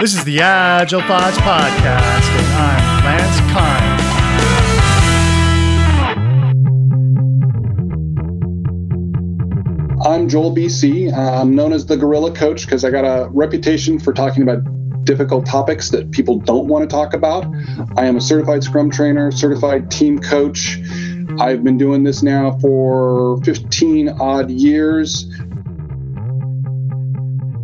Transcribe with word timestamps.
This 0.00 0.14
is 0.14 0.24
the 0.24 0.40
Agile 0.40 1.00
Thoughts 1.00 1.38
Podcast, 1.38 2.28
and 2.28 2.46
I'm 2.54 3.04
Lance 3.06 3.40
Kind. 3.50 4.02
I'm 10.06 10.28
Joel 10.28 10.54
BC. 10.54 11.10
Uh, 11.16 11.40
I'm 11.40 11.54
known 11.54 11.72
as 11.72 11.86
the 11.86 11.96
Gorilla 11.96 12.30
Coach 12.30 12.66
because 12.66 12.84
I 12.84 12.90
got 12.90 13.04
a 13.06 13.30
reputation 13.30 13.98
for 13.98 14.12
talking 14.12 14.42
about 14.42 14.58
difficult 15.04 15.46
topics 15.46 15.88
that 15.90 16.10
people 16.10 16.40
don't 16.40 16.66
want 16.66 16.82
to 16.82 16.94
talk 16.94 17.14
about. 17.14 17.46
I 17.96 18.04
am 18.04 18.16
a 18.16 18.20
certified 18.20 18.64
Scrum 18.64 18.90
trainer, 18.90 19.32
certified 19.32 19.90
team 19.90 20.18
coach. 20.18 20.78
I've 21.40 21.64
been 21.64 21.78
doing 21.78 22.04
this 22.04 22.22
now 22.22 22.58
for 22.58 23.42
15 23.44 24.10
odd 24.10 24.50
years. 24.50 25.26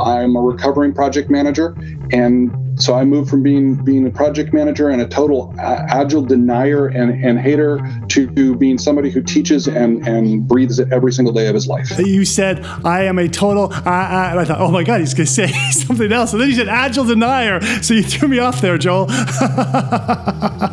I'm 0.02 0.36
a 0.36 0.40
recovering 0.40 0.92
project 0.92 1.30
manager, 1.30 1.76
and 2.10 2.50
so 2.80 2.94
I 2.94 3.04
moved 3.04 3.30
from 3.30 3.42
being 3.42 3.76
being 3.84 4.06
a 4.06 4.10
project 4.10 4.52
manager 4.52 4.88
and 4.88 5.00
a 5.00 5.06
total 5.06 5.54
agile 5.58 6.22
denier 6.22 6.88
and, 6.88 7.24
and 7.24 7.38
hater 7.38 7.80
to 8.08 8.56
being 8.56 8.78
somebody 8.78 9.10
who 9.10 9.22
teaches 9.22 9.68
and, 9.68 10.06
and 10.06 10.46
breathes 10.48 10.78
it 10.78 10.92
every 10.92 11.12
single 11.12 11.32
day 11.32 11.48
of 11.48 11.54
his 11.54 11.66
life. 11.66 11.90
You 11.98 12.24
said 12.24 12.64
I 12.84 13.04
am 13.04 13.18
a 13.18 13.28
total, 13.28 13.72
uh, 13.72 13.78
and 13.86 14.40
I 14.40 14.44
thought, 14.44 14.60
oh 14.60 14.70
my 14.70 14.82
god, 14.82 15.00
he's 15.00 15.14
going 15.14 15.26
to 15.26 15.32
say 15.32 15.48
something 15.70 16.12
else, 16.12 16.32
and 16.32 16.40
then 16.40 16.48
he 16.48 16.54
said 16.54 16.68
agile 16.68 17.04
denier. 17.04 17.60
So 17.82 17.94
you 17.94 18.02
threw 18.02 18.28
me 18.28 18.38
off 18.38 18.60
there, 18.60 18.78
Joel. 18.78 19.06
no, 19.06 19.14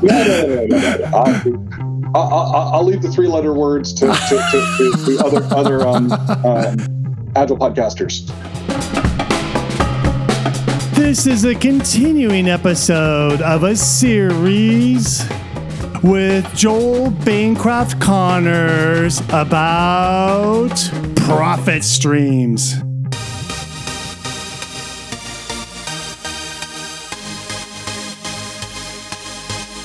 no, 0.01 0.65
no, 0.65 0.65
no, 0.65 1.89
I'll, 2.15 2.73
I'll, 2.73 2.83
leave 2.83 3.03
the 3.03 3.11
three-letter 3.11 3.53
words 3.53 3.93
to, 3.93 4.07
to, 4.07 4.73
to, 4.77 5.05
to 5.05 5.23
other 5.23 5.55
other 5.55 5.87
um, 5.87 6.11
um, 6.11 7.31
agile 7.35 7.57
podcasters. 7.57 8.27
This 10.99 11.25
is 11.25 11.45
a 11.45 11.55
continuing 11.55 12.49
episode 12.49 13.41
of 13.41 13.63
a 13.63 13.73
series 13.73 15.23
with 16.03 16.53
Joel 16.53 17.09
Bancroft 17.09 18.01
Connors 18.01 19.21
about 19.29 20.75
profit 21.15 21.85
streams. 21.85 22.75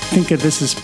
I 0.01 0.11
think 0.11 0.29
this 0.41 0.61
is 0.61 0.75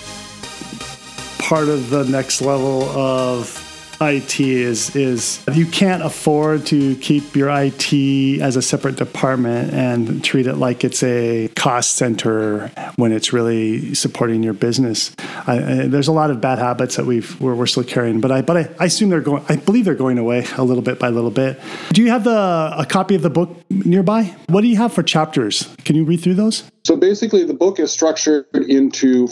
part 1.40 1.68
of 1.68 1.90
the 1.90 2.04
next 2.04 2.40
level 2.40 2.84
of 2.84 3.69
IT 4.00 4.40
is 4.40 4.96
is 4.96 5.44
you 5.52 5.66
can't 5.66 6.02
afford 6.02 6.64
to 6.66 6.96
keep 6.96 7.36
your 7.36 7.50
IT 7.50 8.40
as 8.40 8.56
a 8.56 8.62
separate 8.62 8.96
department 8.96 9.74
and 9.74 10.24
treat 10.24 10.46
it 10.46 10.56
like 10.56 10.84
it's 10.84 11.02
a 11.02 11.48
cost 11.54 11.96
center 11.96 12.70
when 12.96 13.12
it's 13.12 13.32
really 13.32 13.94
supporting 13.94 14.42
your 14.42 14.54
business. 14.54 15.14
I, 15.46 15.56
I, 15.56 15.86
there's 15.86 16.08
a 16.08 16.12
lot 16.12 16.30
of 16.30 16.40
bad 16.40 16.58
habits 16.58 16.96
that 16.96 17.04
we've 17.04 17.38
we're, 17.40 17.54
we're 17.54 17.66
still 17.66 17.84
carrying, 17.84 18.20
but 18.20 18.32
I 18.32 18.40
but 18.40 18.56
I, 18.56 18.70
I, 18.78 18.84
assume 18.86 19.10
they're 19.10 19.20
going. 19.20 19.44
I 19.48 19.56
believe 19.56 19.84
they're 19.84 19.94
going 19.94 20.18
away 20.18 20.46
a 20.56 20.64
little 20.64 20.82
bit 20.82 20.98
by 20.98 21.10
little 21.10 21.30
bit. 21.30 21.60
Do 21.92 22.02
you 22.02 22.10
have 22.10 22.24
the 22.24 22.74
a 22.76 22.86
copy 22.88 23.14
of 23.14 23.22
the 23.22 23.30
book 23.30 23.50
nearby? 23.68 24.34
What 24.48 24.62
do 24.62 24.68
you 24.68 24.76
have 24.76 24.94
for 24.94 25.02
chapters? 25.02 25.74
Can 25.84 25.96
you 25.96 26.04
read 26.04 26.20
through 26.20 26.34
those? 26.34 26.64
So 26.84 26.96
basically, 26.96 27.44
the 27.44 27.54
book 27.54 27.78
is 27.78 27.92
structured 27.92 28.46
into 28.54 29.28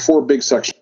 four 0.00 0.22
big 0.22 0.42
sections. 0.42 0.79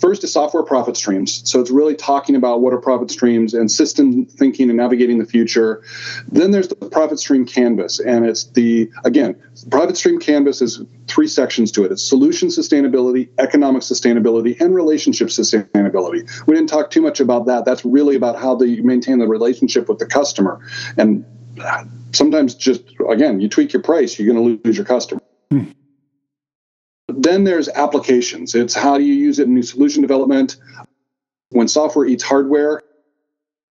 First 0.00 0.24
is 0.24 0.32
software 0.32 0.64
profit 0.64 0.96
streams. 0.96 1.48
So 1.48 1.60
it's 1.60 1.70
really 1.70 1.94
talking 1.94 2.34
about 2.34 2.60
what 2.60 2.72
are 2.72 2.80
profit 2.80 3.08
streams 3.08 3.54
and 3.54 3.70
system 3.70 4.26
thinking 4.26 4.68
and 4.68 4.76
navigating 4.76 5.18
the 5.18 5.24
future. 5.24 5.84
Then 6.26 6.50
there's 6.50 6.66
the 6.66 6.74
profit 6.74 7.20
stream 7.20 7.46
canvas. 7.46 8.00
And 8.00 8.26
it's 8.26 8.44
the, 8.44 8.90
again, 9.04 9.40
profit 9.70 9.96
stream 9.96 10.18
canvas 10.18 10.60
is 10.60 10.82
three 11.06 11.28
sections 11.28 11.70
to 11.72 11.84
it 11.84 11.92
it's 11.92 12.02
solution 12.02 12.48
sustainability, 12.48 13.28
economic 13.38 13.82
sustainability, 13.82 14.60
and 14.60 14.74
relationship 14.74 15.28
sustainability. 15.28 16.28
We 16.48 16.56
didn't 16.56 16.68
talk 16.68 16.90
too 16.90 17.00
much 17.00 17.20
about 17.20 17.46
that. 17.46 17.64
That's 17.64 17.84
really 17.84 18.16
about 18.16 18.36
how 18.36 18.60
you 18.60 18.82
maintain 18.82 19.20
the 19.20 19.28
relationship 19.28 19.88
with 19.88 20.00
the 20.00 20.06
customer. 20.06 20.60
And 20.96 21.24
sometimes 22.12 22.56
just, 22.56 22.82
again, 23.08 23.40
you 23.40 23.48
tweak 23.48 23.72
your 23.72 23.82
price, 23.82 24.18
you're 24.18 24.32
going 24.32 24.58
to 24.58 24.60
lose 24.64 24.76
your 24.76 24.86
customer. 24.86 25.22
Hmm. 25.52 25.70
Then 27.08 27.44
there's 27.44 27.68
applications. 27.68 28.54
It's 28.54 28.74
how 28.74 28.98
do 28.98 29.04
you 29.04 29.14
use 29.14 29.38
it 29.38 29.46
in 29.46 29.54
new 29.54 29.62
solution 29.62 30.02
development? 30.02 30.56
When 31.50 31.68
software 31.68 32.06
eats 32.06 32.24
hardware, 32.24 32.82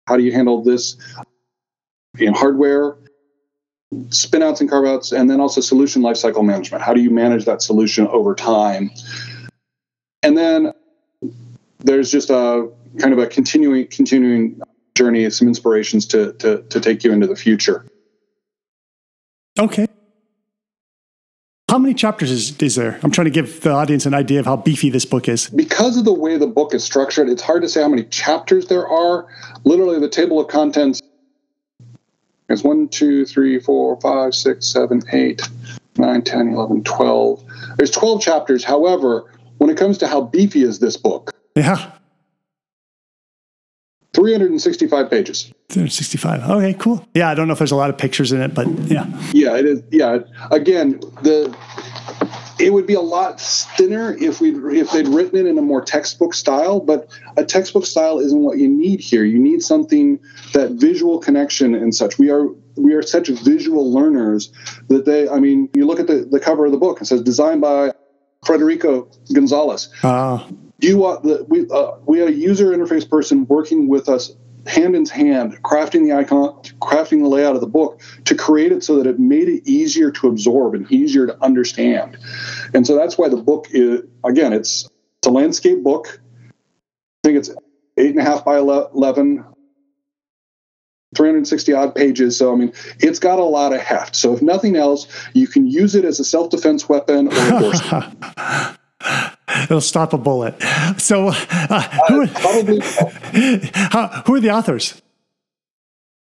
how 0.06 0.16
do 0.16 0.24
you 0.24 0.32
handle 0.32 0.62
this 0.62 0.96
in 2.18 2.34
hardware? 2.34 2.96
Spinouts 4.08 4.60
and 4.60 4.70
carve-outs, 4.70 5.12
and 5.12 5.28
then 5.28 5.41
also 5.41 5.60
solution 5.60 6.02
lifecycle 6.02 6.44
management. 6.44 6.82
How 6.82 6.94
do 6.94 7.00
you 7.00 7.10
manage 7.10 7.44
that 7.44 7.60
solution 7.60 8.06
over 8.08 8.34
time? 8.34 8.91
And 10.22 10.36
then 10.36 10.72
there's 11.78 12.10
just 12.10 12.30
a 12.30 12.70
kind 12.98 13.12
of 13.12 13.18
a 13.18 13.26
continuing 13.26 13.86
continuing 13.88 14.60
journey, 14.94 15.28
some 15.30 15.48
inspirations 15.48 16.06
to 16.06 16.32
to, 16.34 16.62
to 16.62 16.80
take 16.80 17.02
you 17.04 17.12
into 17.12 17.26
the 17.26 17.36
future. 17.36 17.84
Okay. 19.58 19.86
How 21.70 21.78
many 21.78 21.94
chapters 21.94 22.32
is, 22.32 22.60
is 22.60 22.75
there? 22.75 22.98
I'm 23.04 23.12
trying 23.12 23.26
to 23.26 23.31
give 23.31 23.60
the 23.60 23.70
audience 23.70 24.04
an 24.04 24.12
idea 24.12 24.41
of 24.41 24.47
how 24.47 24.56
beefy 24.56 24.91
this 24.91 25.04
book 25.04 25.28
is. 25.28 25.48
Because 25.50 25.97
of 25.97 26.04
the 26.04 26.12
way 26.12 26.36
the 26.36 26.48
book 26.48 26.75
is 26.75 26.82
structured, 26.82 27.28
it's 27.28 27.42
hard 27.42 27.62
to 27.62 27.69
say 27.69 27.81
how 27.81 27.88
many 27.88 28.03
chapters 28.03 28.66
there 28.66 28.88
are. 28.88 29.28
Literally, 29.62 30.00
the 30.00 30.09
table 30.09 30.41
of 30.41 30.48
contents 30.48 31.00
is 32.48 32.64
1, 32.64 32.88
2, 32.88 33.25
3, 33.25 33.60
4, 33.60 34.00
5, 34.00 34.34
6, 34.34 34.66
7, 34.66 35.03
8, 35.12 35.42
9, 35.97 36.22
10, 36.22 36.48
11, 36.48 36.82
12. 36.82 37.44
There's 37.76 37.92
12 37.92 38.20
chapters. 38.20 38.64
However, 38.64 39.32
when 39.59 39.70
it 39.70 39.76
comes 39.76 39.97
to 39.98 40.09
how 40.09 40.22
beefy 40.22 40.64
is 40.64 40.80
this 40.80 40.97
book? 40.97 41.32
Yeah. 41.54 41.92
365 44.20 45.10
pages. 45.10 45.50
365. 45.70 46.50
Okay, 46.50 46.75
cool. 46.75 47.06
Yeah, 47.14 47.31
I 47.31 47.34
don't 47.34 47.47
know 47.47 47.53
if 47.53 47.58
there's 47.58 47.72
a 47.72 47.76
lot 47.76 47.88
of 47.88 47.97
pictures 47.97 48.32
in 48.32 48.42
it, 48.42 48.54
but 48.54 48.69
yeah. 48.81 49.06
Yeah, 49.32 49.56
it 49.56 49.64
is. 49.64 49.82
Yeah. 49.91 50.19
Again, 50.50 51.00
the 51.22 51.56
it 52.59 52.75
would 52.75 52.86
be 52.86 52.92
a 52.92 53.00
lot 53.00 53.41
thinner 53.41 54.14
if 54.20 54.42
we 54.42 54.50
if 54.78 54.91
they'd 54.91 55.09
written 55.09 55.38
it 55.38 55.47
in 55.47 55.56
a 55.56 55.62
more 55.62 55.82
textbook 55.82 56.34
style, 56.34 56.80
but 56.80 57.09
a 57.38 57.44
textbook 57.44 57.86
style 57.86 58.19
isn't 58.19 58.41
what 58.41 58.59
you 58.59 58.69
need 58.69 59.00
here. 59.00 59.25
You 59.25 59.38
need 59.38 59.62
something 59.62 60.20
that 60.53 60.72
visual 60.72 61.19
connection 61.19 61.75
and 61.75 61.94
such. 61.94 62.19
We 62.19 62.30
are 62.30 62.48
we 62.76 62.92
are 62.92 63.03
such 63.03 63.28
visual 63.28 63.91
learners 63.91 64.53
that 64.88 65.06
they 65.06 65.30
I 65.30 65.38
mean, 65.38 65.70
you 65.75 65.86
look 65.86 65.98
at 65.98 66.09
the, 66.09 66.28
the 66.30 66.41
cover 66.41 66.66
of 66.66 66.72
the 66.72 66.78
book, 66.78 67.00
it 67.00 67.06
says 67.06 67.22
designed 67.22 67.62
by 67.62 67.92
Frederico 68.44 69.08
Gonzalez. 69.32 69.88
Uh 70.02 70.46
you 70.80 70.98
want 70.98 71.22
the 71.22 71.44
we 71.48 71.68
uh, 71.70 71.92
we 72.06 72.18
had 72.18 72.28
a 72.28 72.32
user 72.32 72.66
interface 72.68 73.08
person 73.08 73.46
working 73.46 73.88
with 73.88 74.08
us 74.08 74.32
hand 74.66 74.94
in 74.94 75.06
hand 75.06 75.62
crafting 75.62 76.04
the 76.04 76.12
icon 76.12 76.54
crafting 76.80 77.22
the 77.22 77.28
layout 77.28 77.54
of 77.54 77.60
the 77.60 77.66
book 77.66 78.00
to 78.24 78.34
create 78.34 78.72
it 78.72 78.84
so 78.84 78.96
that 78.96 79.06
it 79.06 79.18
made 79.18 79.48
it 79.48 79.68
easier 79.68 80.10
to 80.10 80.28
absorb 80.28 80.74
and 80.74 80.90
easier 80.92 81.26
to 81.26 81.42
understand. 81.42 82.18
And 82.74 82.86
so 82.86 82.94
that's 82.96 83.16
why 83.16 83.28
the 83.28 83.36
book 83.36 83.68
is 83.70 84.02
again 84.24 84.52
it's 84.52 84.88
it's 85.18 85.26
a 85.26 85.30
landscape 85.30 85.82
book. 85.82 86.20
I 87.24 87.28
think 87.28 87.38
it's 87.38 87.50
eight 87.96 88.10
and 88.10 88.18
a 88.18 88.24
half 88.24 88.44
by 88.44 88.58
11 88.58 89.44
360 91.16 91.72
odd 91.72 91.94
pages 91.94 92.37
so 92.37 92.53
i 92.53 92.56
mean 92.56 92.72
it's 92.98 93.19
got 93.19 93.38
a 93.38 93.44
lot 93.44 93.72
of 93.72 93.81
heft 93.81 94.15
so 94.15 94.34
if 94.34 94.43
nothing 94.43 94.76
else 94.76 95.06
you 95.34 95.47
can 95.47 95.66
use 95.66 95.94
it 95.94 96.04
as 96.04 96.21
a 96.21 96.25
self-defense 96.25 96.88
weapon 96.88 97.28
or 97.28 97.32
a 97.32 98.76
It'll 99.65 99.81
stop 99.81 100.12
a 100.12 100.19
bullet. 100.19 100.54
So, 100.98 101.28
uh, 101.28 101.81
who, 102.09 102.25
how, 103.75 104.22
who 104.26 104.34
are 104.34 104.41
the 104.41 104.50
authors? 104.50 105.00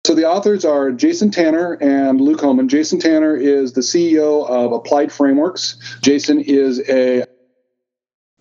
So 0.06 0.14
the 0.14 0.26
authors 0.26 0.66
are 0.66 0.90
Jason 0.90 1.30
Tanner 1.30 1.78
and 1.80 2.20
Luke 2.20 2.40
Hohmann. 2.40 2.68
Jason 2.68 3.00
Tanner 3.00 3.34
is 3.34 3.72
the 3.72 3.80
CEO 3.80 4.46
of 4.46 4.72
Applied 4.72 5.10
Frameworks. 5.10 5.76
Jason 6.02 6.40
is 6.40 6.80
a 6.90 7.24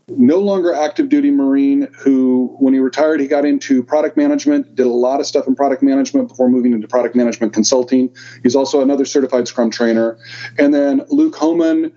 no 0.07 0.37
longer 0.37 0.73
active 0.73 1.09
duty 1.09 1.31
Marine 1.31 1.87
who, 1.93 2.55
when 2.59 2.73
he 2.73 2.79
retired, 2.79 3.19
he 3.19 3.27
got 3.27 3.45
into 3.45 3.83
product 3.83 4.17
management, 4.17 4.75
did 4.75 4.85
a 4.85 4.89
lot 4.89 5.19
of 5.19 5.25
stuff 5.25 5.47
in 5.47 5.55
product 5.55 5.81
management 5.81 6.27
before 6.27 6.49
moving 6.49 6.73
into 6.73 6.87
product 6.87 7.15
management 7.15 7.53
consulting. 7.53 8.13
He's 8.43 8.55
also 8.55 8.81
another 8.81 9.05
certified 9.05 9.47
Scrum 9.47 9.71
trainer. 9.71 10.17
And 10.57 10.73
then 10.73 11.05
Luke 11.09 11.35
Hohmann, 11.35 11.93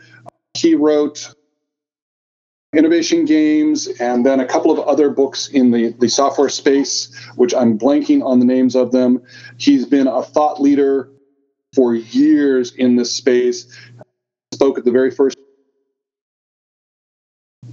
he 0.54 0.74
wrote 0.74 1.34
Innovation 2.74 3.24
Games, 3.24 3.88
and 4.00 4.24
then 4.24 4.38
a 4.38 4.46
couple 4.46 4.70
of 4.70 4.78
other 4.80 5.10
books 5.10 5.48
in 5.48 5.70
the, 5.70 5.92
the 5.98 6.08
software 6.08 6.48
space, 6.48 7.14
which 7.36 7.54
I'm 7.54 7.78
blanking 7.78 8.22
on 8.22 8.38
the 8.38 8.44
names 8.44 8.76
of 8.76 8.92
them. 8.92 9.22
He's 9.56 9.86
been 9.86 10.06
a 10.06 10.22
thought 10.22 10.60
leader 10.60 11.10
for 11.74 11.94
years 11.94 12.72
in 12.74 12.96
this 12.96 13.14
space. 13.14 13.66
Spoke 14.52 14.78
at 14.78 14.84
the 14.84 14.90
very 14.90 15.10
first 15.10 15.38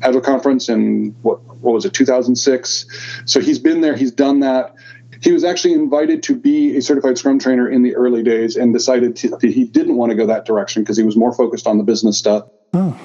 Agile 0.04 0.22
conference 0.22 0.70
in 0.70 1.16
what 1.22 1.42
what 1.62 1.74
was 1.74 1.86
it 1.86 1.94
2006. 1.94 2.86
So 3.26 3.40
he's 3.40 3.60
been 3.60 3.82
there. 3.82 3.96
He's 3.96 4.12
done 4.12 4.42
that. 4.42 4.76
He 5.22 5.32
was 5.32 5.44
actually 5.44 5.74
invited 5.74 6.22
to 6.24 6.36
be 6.36 6.76
a 6.76 6.82
certified 6.82 7.18
Scrum 7.18 7.40
trainer 7.40 7.70
in 7.70 7.82
the 7.82 7.96
early 7.96 8.24
days 8.24 8.58
and 8.58 8.74
decided 8.74 9.16
to, 9.18 9.30
that 9.30 9.42
he 9.42 9.64
didn't 9.64 9.96
want 9.96 10.10
to 10.10 10.16
go 10.16 10.26
that 10.28 10.46
direction 10.46 10.84
because 10.84 10.98
he 10.98 11.04
was 11.04 11.16
more 11.16 11.34
focused 11.34 11.66
on 11.66 11.78
the 11.78 11.84
business 11.84 12.18
stuff. 12.18 12.46
Oh. 12.74 13.00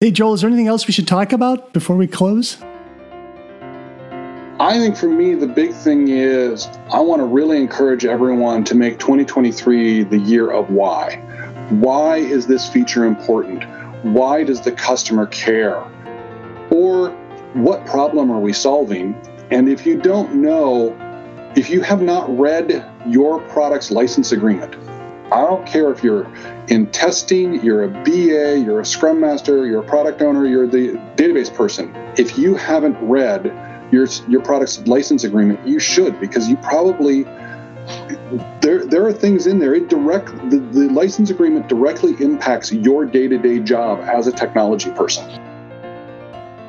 Hey, 0.00 0.10
Joel, 0.10 0.34
is 0.34 0.42
there 0.42 0.48
anything 0.48 0.68
else 0.68 0.86
we 0.86 0.92
should 0.92 1.08
talk 1.08 1.32
about 1.32 1.72
before 1.72 1.96
we 1.96 2.06
close? 2.06 2.58
I 4.60 4.74
think 4.74 4.96
for 4.96 5.08
me, 5.08 5.34
the 5.34 5.46
big 5.46 5.72
thing 5.72 6.08
is 6.08 6.66
I 6.92 7.00
want 7.00 7.20
to 7.20 7.24
really 7.24 7.58
encourage 7.58 8.04
everyone 8.04 8.64
to 8.64 8.74
make 8.74 8.98
2023 8.98 10.04
the 10.04 10.18
year 10.18 10.50
of 10.50 10.68
why. 10.70 11.16
Why 11.70 12.16
is 12.16 12.46
this 12.46 12.68
feature 12.68 13.04
important? 13.04 13.64
Why 14.02 14.44
does 14.44 14.60
the 14.60 14.72
customer 14.72 15.26
care? 15.26 15.82
Or 16.70 17.10
what 17.54 17.86
problem 17.86 18.30
are 18.30 18.40
we 18.40 18.52
solving? 18.52 19.14
And 19.50 19.68
if 19.68 19.86
you 19.86 19.98
don't 19.98 20.36
know, 20.36 20.96
if 21.56 21.70
you 21.70 21.80
have 21.80 22.02
not 22.02 22.28
read 22.38 22.88
your 23.06 23.40
product's 23.48 23.90
license 23.90 24.32
agreement, 24.32 24.74
I 25.32 25.42
don't 25.42 25.66
care 25.66 25.90
if 25.90 26.02
you're 26.02 26.26
in 26.68 26.86
testing, 26.86 27.62
you're 27.62 27.84
a 27.84 27.88
BA, 27.88 28.60
you're 28.64 28.80
a 28.80 28.84
scrum 28.84 29.20
master, 29.20 29.66
you're 29.66 29.80
a 29.80 29.86
product 29.86 30.22
owner, 30.22 30.46
you're 30.46 30.66
the 30.66 30.92
database 31.16 31.54
person. 31.54 31.94
If 32.16 32.38
you 32.38 32.54
haven't 32.54 32.96
read 33.00 33.46
your 33.92 34.06
your 34.28 34.42
product's 34.42 34.86
license 34.86 35.24
agreement, 35.24 35.66
you 35.66 35.80
should 35.80 36.18
because 36.20 36.48
you 36.48 36.56
probably 36.58 37.24
there 38.60 38.84
there 38.84 39.06
are 39.06 39.12
things 39.12 39.46
in 39.46 39.58
there. 39.58 39.74
It 39.74 39.88
direct 39.88 40.28
the, 40.50 40.58
the 40.58 40.88
license 40.90 41.30
agreement 41.30 41.68
directly 41.68 42.14
impacts 42.20 42.72
your 42.72 43.04
day-to-day 43.04 43.60
job 43.60 44.00
as 44.00 44.26
a 44.26 44.32
technology 44.32 44.90
person. 44.90 45.24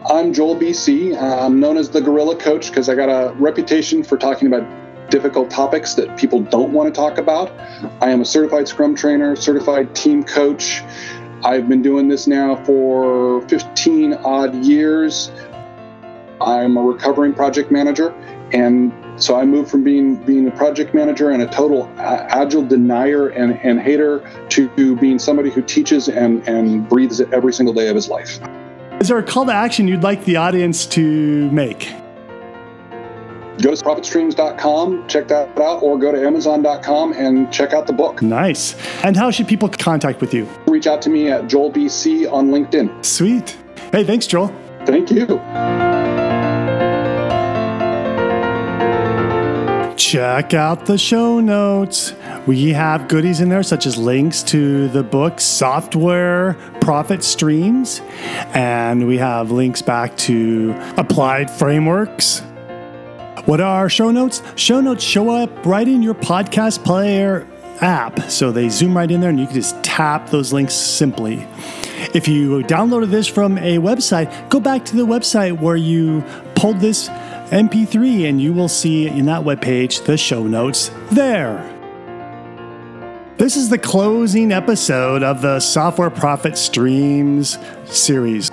I'm 0.10 0.34
Joel 0.34 0.56
BC. 0.56 1.22
I'm 1.22 1.60
known 1.60 1.78
as 1.78 1.90
the 1.90 2.02
Gorilla 2.02 2.36
Coach 2.36 2.70
because 2.70 2.90
I 2.90 2.96
got 2.96 3.10
a 3.10 3.34
reputation 3.36 4.04
for 4.04 4.18
talking 4.18 4.48
about 4.48 4.68
difficult 5.10 5.50
topics 5.50 5.96
that 5.96 6.18
people 6.18 6.40
don't 6.40 6.72
want 6.72 6.94
to 6.94 6.98
talk 6.98 7.18
about. 7.18 7.52
I 8.02 8.10
am 8.10 8.22
a 8.22 8.26
certified 8.26 8.68
Scrum 8.68 8.96
trainer, 8.96 9.36
certified 9.36 9.96
team 9.96 10.24
coach. 10.24 10.82
I've 11.44 11.68
been 11.70 11.82
doing 11.82 12.08
this 12.08 12.28
now 12.28 12.64
for 12.64 13.48
15 13.50 14.14
odd 14.14 14.56
years. 14.64 15.32
I'm 16.42 16.78
a 16.78 16.82
recovering 16.82 17.34
project 17.34 17.72
manager, 17.72 18.12
and 18.54 18.94
so 19.20 19.36
I 19.36 19.46
moved 19.46 19.70
from 19.70 19.84
being 19.84 20.16
being 20.24 20.48
a 20.48 20.52
project 20.52 20.94
manager 20.94 21.30
and 21.30 21.42
a 21.42 21.48
total 21.48 21.90
agile 21.98 22.66
denier 22.66 23.30
and, 23.30 23.60
and 23.64 23.80
hater 23.80 24.24
to 24.50 24.96
being 24.96 25.20
somebody 25.20 25.50
who 25.50 25.62
teaches 25.62 26.08
and, 26.08 26.48
and 26.48 26.88
breathes 26.88 27.20
it 27.20 27.32
every 27.34 27.54
single 27.54 27.74
day 27.74 27.90
of 27.90 27.96
his 27.96 28.10
life. 28.10 28.40
Is 29.00 29.08
there 29.08 29.18
a 29.18 29.24
call 29.24 29.46
to 29.46 29.54
action 29.54 29.88
you'd 29.88 30.04
like 30.04 30.26
the 30.26 30.36
audience 30.36 30.86
to 30.88 31.50
make? 31.52 31.90
Go 33.62 33.76
to 33.76 33.84
profitstreams.com, 33.84 35.08
check 35.08 35.28
that 35.28 35.60
out, 35.60 35.84
or 35.84 36.00
go 36.00 36.14
to 36.14 36.26
amazon.com 36.26 37.14
and 37.14 37.52
check 37.52 37.74
out 37.74 37.88
the 37.88 37.94
book. 37.94 38.22
Nice. 38.22 38.76
And 39.04 39.18
how 39.18 39.32
should 39.32 39.50
people 39.50 39.68
contact 39.68 40.22
with 40.22 40.34
you? 40.34 40.48
Reach 40.66 40.88
out 40.88 41.02
to 41.04 41.10
me 41.10 41.30
at 41.30 41.44
JoelBC 41.44 42.32
on 42.32 42.52
LinkedIn. 42.52 43.04
Sweet. 43.04 43.58
Hey, 43.92 44.06
thanks, 44.06 44.28
Joel. 44.28 44.54
Thank 44.86 45.12
you. 45.12 45.89
Check 50.00 50.54
out 50.54 50.86
the 50.86 50.98
show 50.98 51.42
notes. 51.42 52.14
We 52.48 52.70
have 52.70 53.10
goodies 53.10 53.42
in 53.42 53.50
there, 53.50 53.64
such 53.64 53.86
as 53.86 53.98
links 53.98 54.42
to 54.44 54.88
the 54.88 55.04
book 55.04 55.42
Software 55.42 56.54
Profit 56.80 57.22
Streams, 57.22 58.00
and 58.54 59.08
we 59.08 59.18
have 59.18 59.52
links 59.52 59.82
back 59.82 60.16
to 60.18 60.74
applied 60.96 61.52
frameworks. 61.52 62.40
What 63.44 63.60
are 63.60 63.82
our 63.82 63.90
show 63.90 64.10
notes? 64.12 64.42
Show 64.56 64.80
notes 64.80 65.04
show 65.04 65.30
up 65.30 65.66
right 65.66 65.88
in 65.88 66.02
your 66.02 66.16
podcast 66.16 66.86
player 66.86 67.46
app. 67.82 68.22
So 68.32 68.52
they 68.52 68.70
zoom 68.70 68.96
right 68.96 69.12
in 69.12 69.20
there, 69.20 69.30
and 69.30 69.40
you 69.40 69.48
can 69.48 69.56
just 69.56 69.82
tap 69.84 70.30
those 70.30 70.54
links 70.54 70.74
simply. 70.74 71.46
If 72.14 72.28
you 72.28 72.64
downloaded 72.64 73.12
this 73.12 73.28
from 73.28 73.58
a 73.58 73.78
website, 73.80 74.50
go 74.50 74.62
back 74.62 74.86
to 74.86 74.96
the 74.96 75.06
website 75.06 75.60
where 75.60 75.76
you 75.76 76.24
pulled 76.56 76.80
this 76.80 77.10
MP3, 77.50 78.30
and 78.30 78.40
you 78.40 78.54
will 78.54 78.68
see 78.68 79.08
in 79.08 79.26
that 79.26 79.42
webpage 79.42 80.06
the 80.06 80.16
show 80.18 80.44
notes 80.44 80.92
there. 81.12 81.58
This 83.38 83.56
is 83.56 83.70
the 83.70 83.78
closing 83.80 84.52
episode 84.52 85.24
of 85.24 85.42
the 85.42 85.60
Software 85.60 86.12
Profit 86.12 86.58
Streams 86.60 87.58
series. 87.86 88.52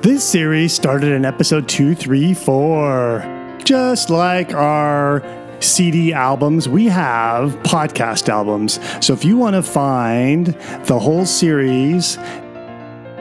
This 0.00 0.24
series 0.24 0.72
started 0.72 1.12
in 1.12 1.24
episode 1.24 1.68
234. 1.68 3.58
Just 3.64 4.10
like 4.10 4.52
our 4.54 5.22
CD 5.60 6.12
albums, 6.12 6.68
we 6.68 6.86
have 6.86 7.52
podcast 7.62 8.28
albums. 8.28 8.80
So 9.04 9.12
if 9.12 9.24
you 9.24 9.36
want 9.36 9.54
to 9.54 9.62
find 9.62 10.46
the 10.86 10.98
whole 10.98 11.26
series, 11.26 12.18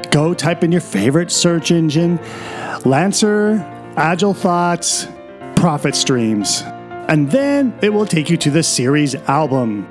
go 0.09 0.33
type 0.33 0.63
in 0.63 0.71
your 0.71 0.81
favorite 0.81 1.31
search 1.31 1.69
engine, 1.69 2.19
Lancer 2.85 3.71
Agile 3.97 4.33
Thoughts, 4.33 5.07
Profit 5.55 5.95
Streams. 5.95 6.61
And 7.07 7.31
then 7.31 7.77
it 7.81 7.93
will 7.93 8.05
take 8.05 8.29
you 8.29 8.35
to 8.37 8.51
the 8.51 8.61
series 8.61 9.15
album. 9.15 9.87